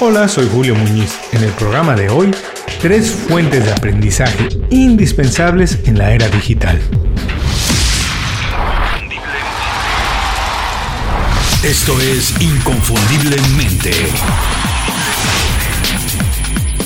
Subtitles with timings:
[0.00, 1.18] Hola, soy Julio Muñiz.
[1.32, 2.30] En el programa de hoy,
[2.80, 6.80] tres fuentes de aprendizaje indispensables en la era digital.
[11.64, 13.90] Esto es Inconfundiblemente.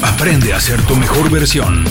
[0.02, 1.84] Aprende a ser tu mejor versión.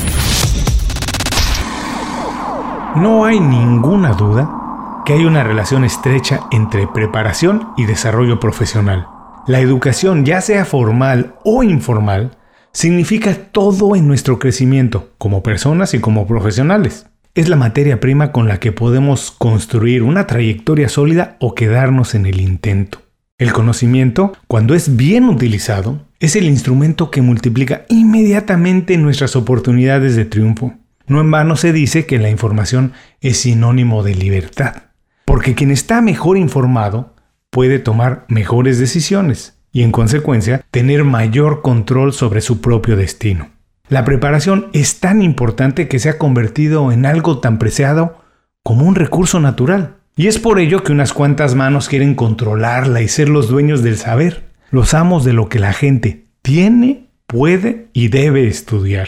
[2.96, 9.21] No hay ninguna duda que hay una relación estrecha entre preparación y desarrollo profesional.
[9.48, 12.38] La educación, ya sea formal o informal,
[12.74, 17.08] significa todo en nuestro crecimiento, como personas y como profesionales.
[17.34, 22.28] Es la materia prima con la que podemos construir una trayectoria sólida o quedarnos en
[22.28, 23.02] el intento.
[23.40, 30.26] El conocimiento, cuando es bien utilizado, es el instrumento que multiplica inmediatamente nuestras oportunidades de
[30.26, 30.76] triunfo.
[31.08, 34.84] No en vano se dice que la información es sinónimo de libertad,
[35.26, 37.11] porque quien está mejor informado
[37.52, 43.50] puede tomar mejores decisiones y en consecuencia tener mayor control sobre su propio destino.
[43.88, 48.24] La preparación es tan importante que se ha convertido en algo tan preciado
[48.64, 49.98] como un recurso natural.
[50.16, 53.98] Y es por ello que unas cuantas manos quieren controlarla y ser los dueños del
[53.98, 59.08] saber, los amos de lo que la gente tiene, puede y debe estudiar.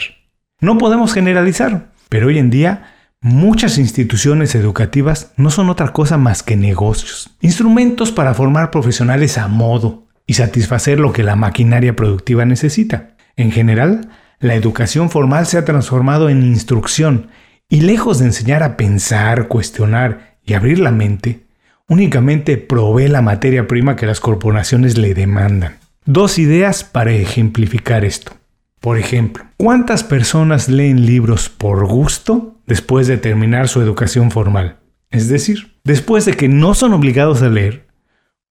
[0.60, 2.93] No podemos generalizar, pero hoy en día
[3.26, 9.48] Muchas instituciones educativas no son otra cosa más que negocios, instrumentos para formar profesionales a
[9.48, 13.16] modo y satisfacer lo que la maquinaria productiva necesita.
[13.36, 17.28] En general, la educación formal se ha transformado en instrucción
[17.66, 21.46] y lejos de enseñar a pensar, cuestionar y abrir la mente,
[21.88, 25.78] únicamente provee la materia prima que las corporaciones le demandan.
[26.04, 28.36] Dos ideas para ejemplificar esto.
[28.84, 34.76] Por ejemplo, ¿cuántas personas leen libros por gusto después de terminar su educación formal?
[35.10, 37.86] Es decir, después de que no son obligados a leer,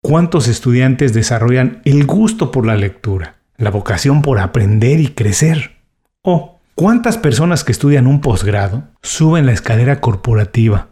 [0.01, 5.83] ¿cuántos estudiantes desarrollan el gusto por la lectura, la vocación por aprender y crecer?
[6.23, 10.87] ¿O cuántas personas que estudian un posgrado suben la escalera corporativa,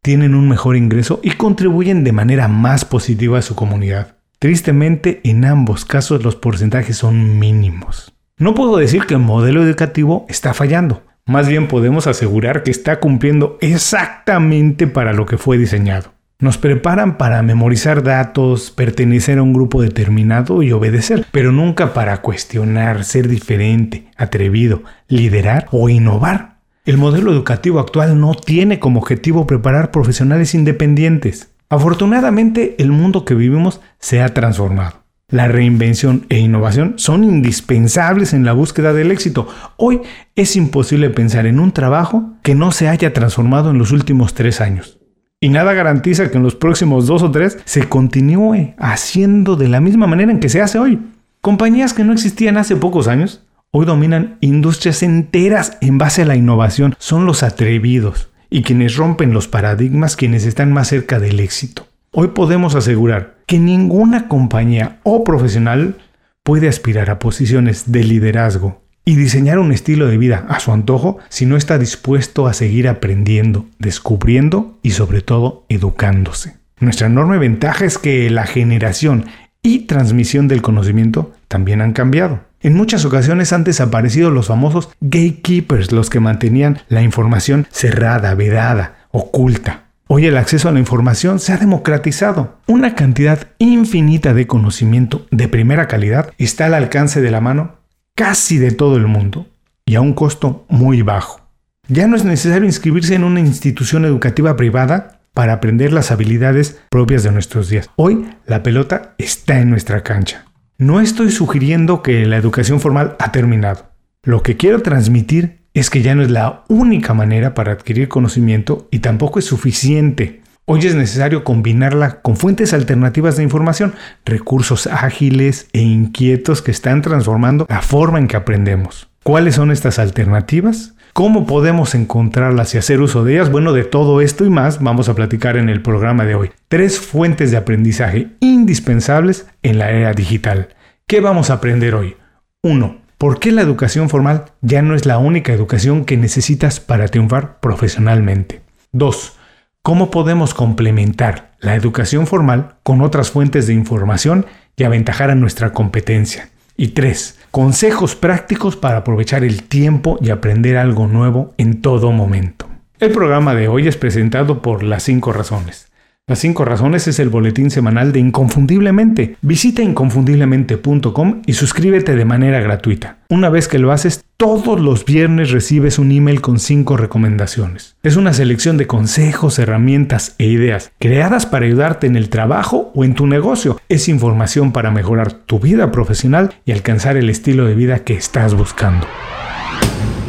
[0.00, 4.16] tienen un mejor ingreso y contribuyen de manera más positiva a su comunidad?
[4.38, 8.15] Tristemente, en ambos casos los porcentajes son mínimos.
[8.38, 11.02] No puedo decir que el modelo educativo está fallando.
[11.24, 16.12] Más bien podemos asegurar que está cumpliendo exactamente para lo que fue diseñado.
[16.38, 22.20] Nos preparan para memorizar datos, pertenecer a un grupo determinado y obedecer, pero nunca para
[22.20, 26.58] cuestionar, ser diferente, atrevido, liderar o innovar.
[26.84, 31.48] El modelo educativo actual no tiene como objetivo preparar profesionales independientes.
[31.70, 35.05] Afortunadamente, el mundo que vivimos se ha transformado.
[35.28, 39.48] La reinvención e innovación son indispensables en la búsqueda del éxito.
[39.76, 40.02] Hoy
[40.36, 44.60] es imposible pensar en un trabajo que no se haya transformado en los últimos tres
[44.60, 45.00] años.
[45.40, 49.80] Y nada garantiza que en los próximos dos o tres se continúe haciendo de la
[49.80, 51.00] misma manera en que se hace hoy.
[51.40, 56.36] Compañías que no existían hace pocos años, hoy dominan industrias enteras en base a la
[56.36, 56.94] innovación.
[57.00, 61.88] Son los atrevidos y quienes rompen los paradigmas quienes están más cerca del éxito.
[62.12, 65.96] Hoy podemos asegurar que ninguna compañía o profesional
[66.42, 71.18] puede aspirar a posiciones de liderazgo y diseñar un estilo de vida a su antojo
[71.28, 76.56] si no está dispuesto a seguir aprendiendo, descubriendo y sobre todo educándose.
[76.78, 79.26] Nuestra enorme ventaja es que la generación
[79.62, 82.40] y transmisión del conocimiento también han cambiado.
[82.60, 89.06] En muchas ocasiones han desaparecido los famosos gatekeepers, los que mantenían la información cerrada, vedada,
[89.12, 89.85] oculta.
[90.08, 92.58] Hoy el acceso a la información se ha democratizado.
[92.68, 97.80] Una cantidad infinita de conocimiento de primera calidad está al alcance de la mano
[98.14, 99.48] casi de todo el mundo
[99.84, 101.40] y a un costo muy bajo.
[101.88, 107.24] Ya no es necesario inscribirse en una institución educativa privada para aprender las habilidades propias
[107.24, 107.90] de nuestros días.
[107.96, 110.44] Hoy la pelota está en nuestra cancha.
[110.78, 113.90] No estoy sugiriendo que la educación formal ha terminado.
[114.22, 118.88] Lo que quiero transmitir es que ya no es la única manera para adquirir conocimiento
[118.90, 120.40] y tampoco es suficiente.
[120.64, 123.94] Hoy es necesario combinarla con fuentes alternativas de información,
[124.24, 129.08] recursos ágiles e inquietos que están transformando la forma en que aprendemos.
[129.22, 130.94] ¿Cuáles son estas alternativas?
[131.12, 133.52] ¿Cómo podemos encontrarlas y hacer uso de ellas?
[133.52, 136.50] Bueno, de todo esto y más vamos a platicar en el programa de hoy.
[136.68, 140.70] Tres fuentes de aprendizaje indispensables en la era digital.
[141.06, 142.16] ¿Qué vamos a aprender hoy?
[142.62, 143.05] 1.
[143.18, 147.60] ¿Por qué la educación formal ya no es la única educación que necesitas para triunfar
[147.60, 148.60] profesionalmente?
[148.92, 149.32] 2.
[149.80, 154.44] ¿Cómo podemos complementar la educación formal con otras fuentes de información
[154.76, 156.50] y aventajar a nuestra competencia?
[156.76, 157.38] Y 3.
[157.50, 162.68] Consejos prácticos para aprovechar el tiempo y aprender algo nuevo en todo momento.
[162.98, 165.90] El programa de hoy es presentado por Las 5 Razones,
[166.28, 169.36] Las 5 razones es el boletín semanal de Inconfundiblemente.
[169.42, 173.18] Visita inconfundiblemente.com y suscríbete de manera gratuita.
[173.28, 177.94] Una vez que lo haces, todos los viernes recibes un email con 5 recomendaciones.
[178.02, 183.04] Es una selección de consejos, herramientas e ideas creadas para ayudarte en el trabajo o
[183.04, 183.80] en tu negocio.
[183.88, 188.54] Es información para mejorar tu vida profesional y alcanzar el estilo de vida que estás
[188.54, 189.06] buscando.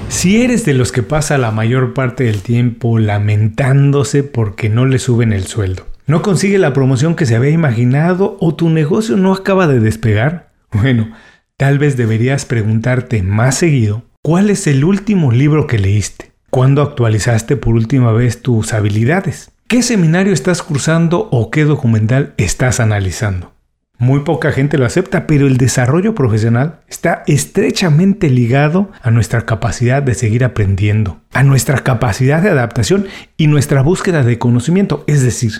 [0.09, 5.00] Si eres de los que pasa la mayor parte del tiempo lamentándose porque no le
[5.00, 9.33] suben el sueldo, no consigue la promoción que se había imaginado o tu negocio no
[9.33, 11.12] acaba de despegar, bueno,
[11.57, 17.57] tal vez deberías preguntarte más seguido cuál es el último libro que leíste, cuándo actualizaste
[17.57, 23.56] por última vez tus habilidades, qué seminario estás cursando o qué documental estás analizando.
[23.99, 30.03] Muy poca gente lo acepta, pero el desarrollo profesional está estrechamente ligado a nuestra capacidad
[30.03, 33.07] de seguir aprendiendo, a nuestra capacidad de adaptación
[33.38, 35.03] y nuestra búsqueda de conocimiento.
[35.07, 35.51] Es decir,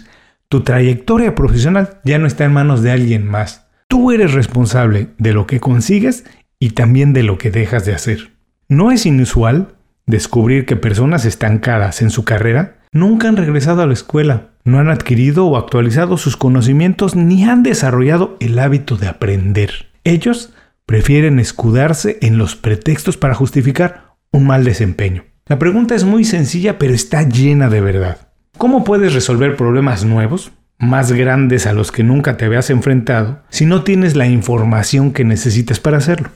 [0.50, 3.66] tu trayectoria profesional ya no está en manos de alguien más.
[3.88, 6.24] Tú eres responsable de lo que consigues
[6.60, 8.32] y también de lo que dejas de hacer.
[8.70, 9.76] No es inusual
[10.06, 14.90] descubrir que personas estancadas en su carrera nunca han regresado a la escuela no han
[14.90, 19.88] adquirido o actualizado sus conocimientos ni han desarrollado el hábito de aprender.
[20.04, 20.54] Ellos
[20.86, 25.24] prefieren escudarse en los pretextos para justificar un mal desempeño.
[25.46, 28.28] La pregunta es muy sencilla pero está llena de verdad.
[28.58, 33.66] ¿Cómo puedes resolver problemas nuevos, más grandes a los que nunca te habías enfrentado, si
[33.66, 36.30] no tienes la información que necesitas para hacerlo?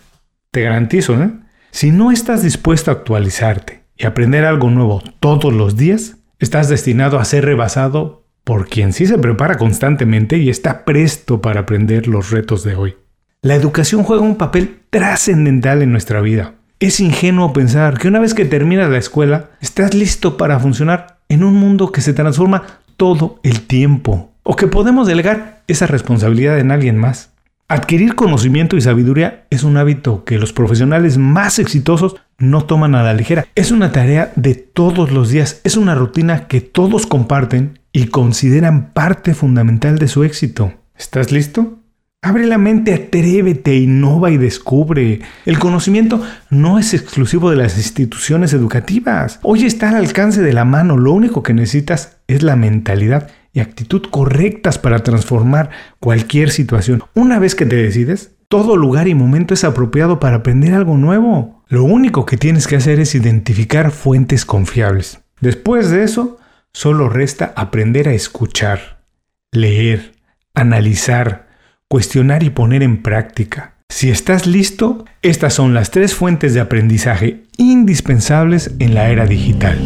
[0.52, 1.32] Te garantizo, ¿eh?
[1.72, 7.20] Si no estás dispuesto a actualizarte y aprender algo nuevo todos los días, estás destinado
[7.20, 12.32] a ser rebasado por quien sí se prepara constantemente y está presto para aprender los
[12.32, 12.96] retos de hoy.
[13.42, 16.54] La educación juega un papel trascendental en nuestra vida.
[16.80, 21.44] Es ingenuo pensar que una vez que terminas la escuela, estás listo para funcionar en
[21.44, 22.64] un mundo que se transforma
[22.98, 27.32] todo el tiempo, o que podemos delegar esa responsabilidad en alguien más.
[27.68, 33.04] Adquirir conocimiento y sabiduría es un hábito que los profesionales más exitosos no toman a
[33.04, 33.46] la ligera.
[33.56, 38.94] Es una tarea de todos los días, es una rutina que todos comparten y consideran
[38.94, 40.74] parte fundamental de su éxito.
[40.98, 41.80] ¿Estás listo?
[42.24, 45.22] Abre la mente, atrévete, innova y descubre.
[45.46, 46.22] El conocimiento
[46.52, 49.40] no es exclusivo de las instituciones educativas.
[49.42, 50.98] Hoy está al alcance de la mano.
[50.98, 57.04] Lo único que necesitas es la mentalidad y actitud correctas para transformar cualquier situación.
[57.16, 61.64] Una vez que te decides, todo lugar y momento es apropiado para aprender algo nuevo.
[61.70, 65.22] Lo único que tienes que hacer es identificar fuentes confiables.
[65.40, 66.38] Después de eso,
[66.74, 69.04] Solo resta aprender a escuchar,
[69.52, 70.14] leer,
[70.54, 71.50] analizar,
[71.90, 73.76] cuestionar y poner en práctica.
[73.90, 79.78] Si estás listo, estas son las tres fuentes de aprendizaje indispensables en la era digital.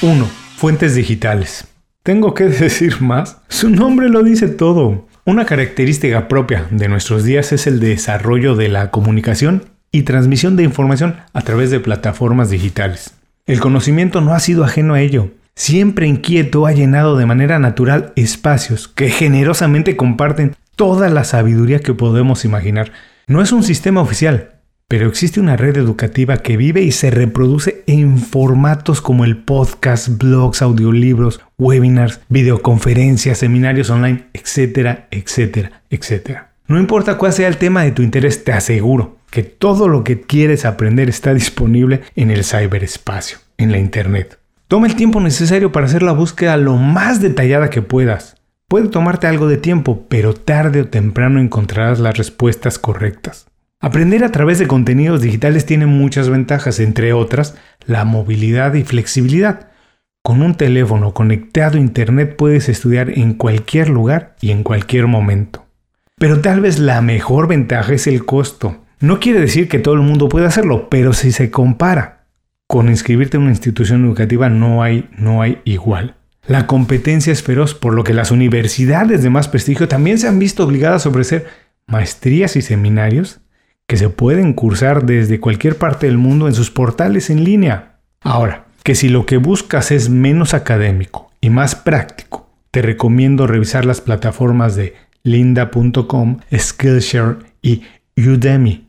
[0.00, 0.26] 1.
[0.56, 1.66] Fuentes digitales.
[2.02, 3.42] ¿Tengo que decir más?
[3.48, 5.06] Su nombre lo dice todo.
[5.26, 10.62] Una característica propia de nuestros días es el desarrollo de la comunicación y transmisión de
[10.64, 13.14] información a través de plataformas digitales.
[13.46, 15.28] El conocimiento no ha sido ajeno a ello.
[15.54, 21.92] Siempre inquieto ha llenado de manera natural espacios que generosamente comparten toda la sabiduría que
[21.92, 22.92] podemos imaginar.
[23.26, 24.52] No es un sistema oficial,
[24.88, 30.08] pero existe una red educativa que vive y se reproduce en formatos como el podcast,
[30.16, 36.52] blogs, audiolibros, webinars, videoconferencias, seminarios online, etcétera, etcétera, etcétera.
[36.66, 40.20] No importa cuál sea el tema de tu interés, te aseguro que todo lo que
[40.20, 44.38] quieres aprender está disponible en el ciberespacio, en la Internet.
[44.68, 48.36] Toma el tiempo necesario para hacer la búsqueda lo más detallada que puedas.
[48.68, 53.48] Puede tomarte algo de tiempo, pero tarde o temprano encontrarás las respuestas correctas.
[53.80, 59.70] Aprender a través de contenidos digitales tiene muchas ventajas, entre otras la movilidad y flexibilidad.
[60.22, 65.66] Con un teléfono conectado a Internet puedes estudiar en cualquier lugar y en cualquier momento.
[66.20, 68.83] Pero tal vez la mejor ventaja es el costo.
[69.00, 72.24] No quiere decir que todo el mundo pueda hacerlo, pero si se compara
[72.66, 76.16] con inscribirte en una institución educativa no hay, no hay igual.
[76.46, 80.38] La competencia es feroz, por lo que las universidades de más prestigio también se han
[80.38, 81.46] visto obligadas a ofrecer
[81.86, 83.40] maestrías y seminarios
[83.86, 88.00] que se pueden cursar desde cualquier parte del mundo en sus portales en línea.
[88.20, 93.84] Ahora, que si lo que buscas es menos académico y más práctico, te recomiendo revisar
[93.84, 97.82] las plataformas de linda.com, Skillshare y
[98.16, 98.83] Udemy.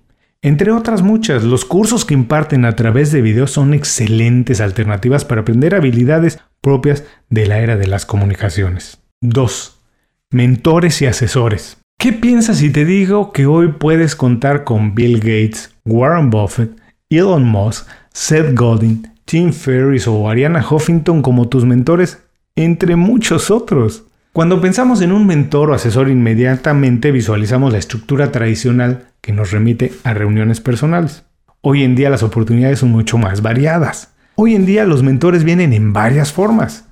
[0.46, 5.42] Entre otras muchas, los cursos que imparten a través de videos son excelentes alternativas para
[5.42, 9.00] aprender habilidades propias de la era de las comunicaciones.
[9.22, 9.82] 2.
[10.30, 11.78] Mentores y asesores.
[11.98, 17.44] ¿Qué piensas si te digo que hoy puedes contar con Bill Gates, Warren Buffett, Elon
[17.44, 22.20] Musk, Seth Godin, Tim Ferriss o Ariana Huffington como tus mentores
[22.56, 24.04] entre muchos otros.
[24.32, 29.92] Cuando pensamos en un mentor o asesor, inmediatamente visualizamos la estructura tradicional que nos remite
[30.04, 31.24] a reuniones personales.
[31.62, 34.14] Hoy en día las oportunidades son mucho más variadas.
[34.36, 36.86] Hoy en día los mentores vienen en varias formas.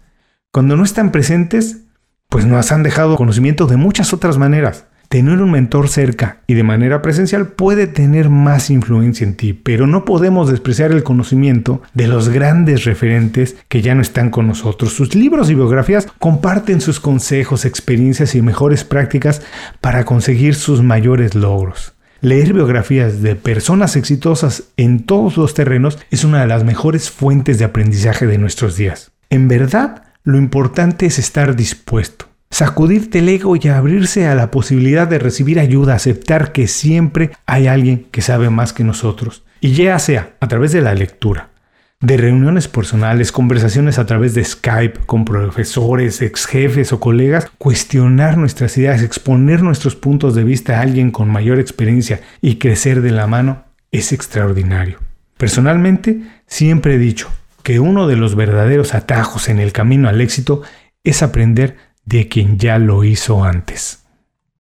[0.52, 1.82] Cuando no están presentes,
[2.30, 4.88] pues nos han dejado conocimiento de muchas otras maneras.
[5.10, 9.86] Tener un mentor cerca y de manera presencial puede tener más influencia en ti, pero
[9.86, 14.94] no podemos despreciar el conocimiento de los grandes referentes que ya no están con nosotros.
[14.94, 19.44] Sus libros y biografías comparten sus consejos, experiencias y mejores prácticas
[19.82, 21.93] para conseguir sus mayores logros.
[22.24, 27.60] Leer biografías de personas exitosas en todos los terrenos es una de las mejores fuentes
[27.60, 29.12] de aprendizaje de nuestros días.
[29.30, 35.08] En verdad, lo importante es estar dispuesto sacudirte el ego y abrirse a la posibilidad
[35.08, 39.44] de recibir ayuda, aceptar que siempre hay alguien que sabe más que nosotros.
[39.60, 41.50] Y ya sea a través de la lectura,
[42.04, 48.38] de reuniones personales, conversaciones a través de Skype con profesores, ex jefes o colegas, cuestionar
[48.38, 53.12] nuestras ideas, exponer nuestros puntos de vista a alguien con mayor experiencia y crecer de
[53.12, 55.00] la mano es extraordinario.
[55.38, 57.32] Personalmente, siempre he dicho
[57.64, 60.62] que uno de los verdaderos atajos en el camino al éxito
[61.06, 64.04] es aprender de quien ya lo hizo antes.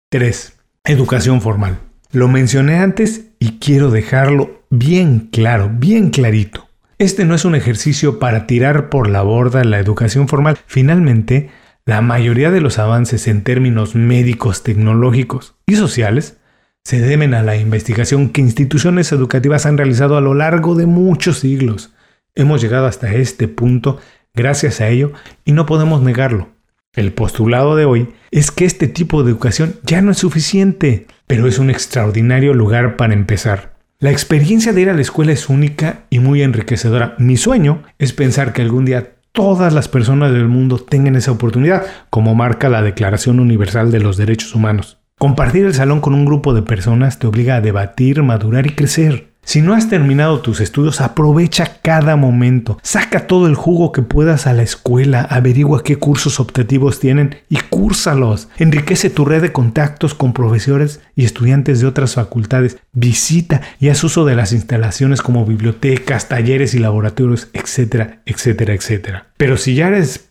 [0.10, 0.58] 3.
[0.84, 1.80] Educación formal.
[2.12, 6.69] Lo mencioné antes y quiero dejarlo bien claro, bien clarito.
[7.00, 10.60] Este no es un ejercicio para tirar por la borda la educación formal.
[10.68, 11.50] Finalmente,
[11.86, 16.40] la mayoría de los avances en términos médicos, tecnológicos y sociales
[16.84, 21.40] se deben a la investigación que instituciones educativas han realizado a lo largo de muchos
[21.40, 21.94] siglos.
[22.36, 24.02] Hemos llegado hasta este punto
[24.34, 25.14] gracias a ello
[25.46, 26.50] y no podemos negarlo.
[26.94, 31.48] El postulado de hoy es que este tipo de educación ya no es suficiente, pero
[31.48, 33.79] es un extraordinario lugar para empezar.
[34.02, 37.16] La experiencia de ir a la escuela es única y muy enriquecedora.
[37.18, 41.86] Mi sueño es pensar que algún día todas las personas del mundo tengan esa oportunidad,
[42.10, 45.00] como marca la Declaración Universal de los Derechos Humanos.
[45.18, 49.29] Compartir el salón con un grupo de personas te obliga a debatir, madurar y crecer.
[49.44, 52.78] Si no has terminado tus estudios, aprovecha cada momento.
[52.84, 57.58] Saca todo el jugo que puedas a la escuela, averigua qué cursos optativos tienen y
[57.58, 58.50] cúrsalos.
[58.58, 62.78] Enriquece tu red de contactos con profesores y estudiantes de otras facultades.
[62.92, 69.28] Visita y haz uso de las instalaciones como bibliotecas, talleres y laboratorios, etcétera, etcétera, etcétera.
[69.38, 70.30] Pero si ya eres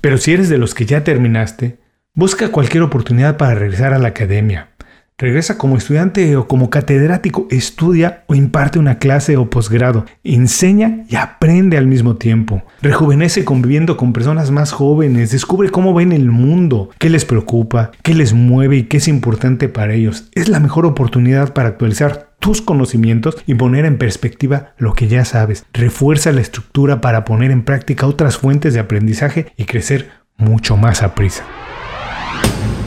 [0.00, 1.78] pero si eres de los que ya terminaste,
[2.14, 4.73] busca cualquier oportunidad para regresar a la academia.
[5.16, 11.14] Regresa como estudiante o como catedrático, estudia o imparte una clase o posgrado, enseña y
[11.14, 12.64] aprende al mismo tiempo.
[12.82, 18.12] Rejuvenece conviviendo con personas más jóvenes, descubre cómo ven el mundo, qué les preocupa, qué
[18.12, 20.30] les mueve y qué es importante para ellos.
[20.32, 25.24] Es la mejor oportunidad para actualizar tus conocimientos y poner en perspectiva lo que ya
[25.24, 25.64] sabes.
[25.72, 31.04] Refuerza la estructura para poner en práctica otras fuentes de aprendizaje y crecer mucho más
[31.04, 31.44] a prisa.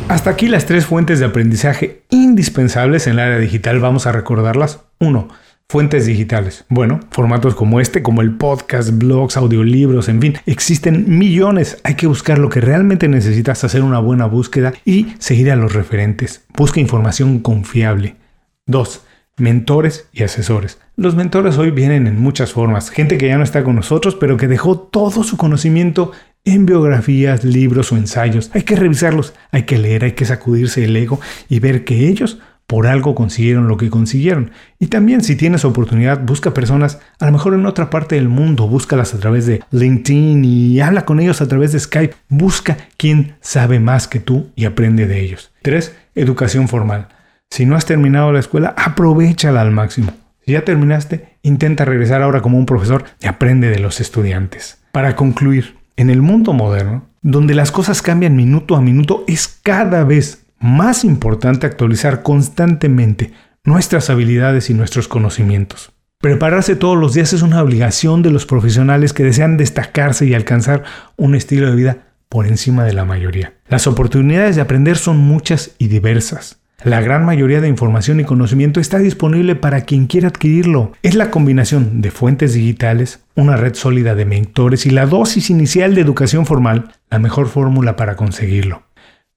[0.10, 3.82] Hasta aquí las tres fuentes de aprendizaje indispensables en el área digital.
[3.82, 4.80] Vamos a recordarlas.
[5.00, 5.28] 1.
[5.68, 6.64] Fuentes digitales.
[6.70, 11.82] Bueno, formatos como este, como el podcast, blogs, audiolibros, en fin, existen millones.
[11.84, 15.74] Hay que buscar lo que realmente necesitas, hacer una buena búsqueda y seguir a los
[15.74, 16.46] referentes.
[16.56, 18.16] Busca información confiable.
[18.68, 19.02] 2.
[19.36, 20.80] Mentores y asesores.
[20.96, 22.90] Los mentores hoy vienen en muchas formas.
[22.90, 26.14] Gente que ya no está con nosotros, pero que dejó todo su conocimiento
[26.48, 28.50] en biografías, libros o ensayos.
[28.54, 32.40] Hay que revisarlos, hay que leer, hay que sacudirse el ego y ver que ellos
[32.68, 34.52] por algo consiguieron lo que consiguieron.
[34.78, 38.68] Y también si tienes oportunidad, busca personas a lo mejor en otra parte del mundo,
[38.68, 42.16] búscalas a través de LinkedIn y habla con ellos a través de Skype.
[42.28, 45.52] Busca quien sabe más que tú y aprende de ellos.
[45.62, 45.96] 3.
[46.16, 47.08] Educación formal.
[47.50, 50.12] Si no has terminado la escuela, aprovechala al máximo.
[50.46, 54.80] Si ya terminaste, intenta regresar ahora como un profesor y aprende de los estudiantes.
[54.92, 60.04] Para concluir, en el mundo moderno, donde las cosas cambian minuto a minuto, es cada
[60.04, 65.92] vez más importante actualizar constantemente nuestras habilidades y nuestros conocimientos.
[66.20, 70.84] Prepararse todos los días es una obligación de los profesionales que desean destacarse y alcanzar
[71.16, 71.98] un estilo de vida
[72.30, 73.54] por encima de la mayoría.
[73.68, 76.60] Las oportunidades de aprender son muchas y diversas.
[76.84, 80.92] La gran mayoría de información y conocimiento está disponible para quien quiera adquirirlo.
[81.02, 85.96] Es la combinación de fuentes digitales, una red sólida de mentores y la dosis inicial
[85.96, 88.84] de educación formal la mejor fórmula para conseguirlo.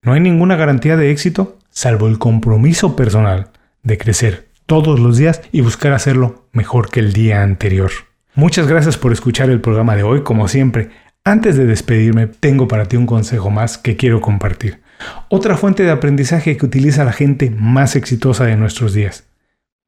[0.02, 3.48] No hay ninguna garantía de éxito salvo el compromiso personal
[3.82, 7.90] de crecer todos los días y buscar hacerlo mejor que el día anterior.
[8.34, 10.90] Muchas gracias por escuchar el programa de hoy, como siempre.
[11.24, 14.80] Antes de despedirme, tengo para ti un consejo más que quiero compartir.
[15.28, 19.24] Otra fuente de aprendizaje que utiliza la gente más exitosa de nuestros días.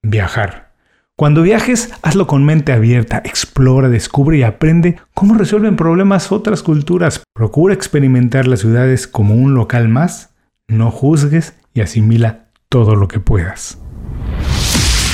[0.03, 0.73] Viajar.
[1.17, 7.23] Cuando viajes, hazlo con mente abierta, explora, descubre y aprende cómo resuelven problemas otras culturas.
[7.35, 10.31] Procura experimentar las ciudades como un local más,
[10.69, 13.82] no juzgues y asimila todo lo que puedas.